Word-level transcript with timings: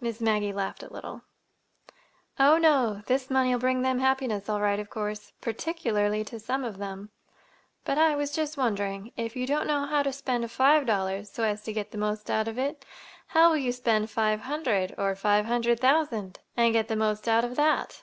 Miss 0.00 0.20
Maggie 0.20 0.52
laughed 0.52 0.82
a 0.82 0.92
little. 0.92 1.22
"Oh, 2.40 2.58
no! 2.58 3.02
This 3.06 3.30
money'll 3.30 3.60
bring 3.60 3.82
them 3.82 4.00
happiness 4.00 4.48
all 4.48 4.60
right, 4.60 4.80
of 4.80 4.90
course,—particularly 4.90 6.24
to 6.24 6.40
some 6.40 6.64
of 6.64 6.78
them. 6.78 7.10
But 7.84 7.96
I 7.96 8.16
was 8.16 8.32
just 8.34 8.56
wondering; 8.56 9.12
if 9.16 9.36
you 9.36 9.46
don't 9.46 9.68
know 9.68 9.86
how 9.86 10.02
to 10.02 10.12
spend 10.12 10.50
five 10.50 10.86
dollars 10.86 11.30
so 11.30 11.44
as 11.44 11.62
to 11.62 11.72
get 11.72 11.92
the 11.92 11.98
most 11.98 12.28
out 12.28 12.48
of 12.48 12.58
it, 12.58 12.84
how 13.28 13.50
will 13.50 13.58
you 13.58 13.70
spend 13.70 14.10
five 14.10 14.40
hundred, 14.40 14.92
or 14.98 15.14
five 15.14 15.44
hundred 15.46 15.78
thousand—and 15.78 16.72
get 16.72 16.88
the 16.88 16.96
most 16.96 17.28
out 17.28 17.44
of 17.44 17.54
that?" 17.54 18.02